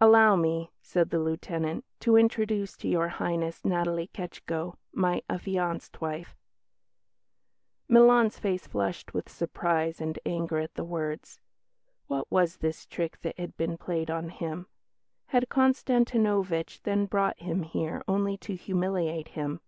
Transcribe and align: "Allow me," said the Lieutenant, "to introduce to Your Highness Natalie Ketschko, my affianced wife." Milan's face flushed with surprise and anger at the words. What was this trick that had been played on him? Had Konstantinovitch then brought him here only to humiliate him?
"Allow 0.00 0.36
me," 0.36 0.70
said 0.80 1.10
the 1.10 1.18
Lieutenant, 1.18 1.84
"to 2.00 2.16
introduce 2.16 2.78
to 2.78 2.88
Your 2.88 3.08
Highness 3.08 3.62
Natalie 3.62 4.08
Ketschko, 4.08 4.76
my 4.94 5.20
affianced 5.28 6.00
wife." 6.00 6.34
Milan's 7.86 8.38
face 8.38 8.66
flushed 8.66 9.12
with 9.12 9.28
surprise 9.28 10.00
and 10.00 10.18
anger 10.24 10.60
at 10.60 10.76
the 10.76 10.82
words. 10.84 11.40
What 12.06 12.30
was 12.30 12.56
this 12.56 12.86
trick 12.86 13.20
that 13.20 13.38
had 13.38 13.54
been 13.58 13.76
played 13.76 14.10
on 14.10 14.30
him? 14.30 14.66
Had 15.26 15.50
Konstantinovitch 15.50 16.80
then 16.84 17.04
brought 17.04 17.36
him 17.38 17.62
here 17.62 18.02
only 18.08 18.38
to 18.38 18.56
humiliate 18.56 19.28
him? 19.36 19.60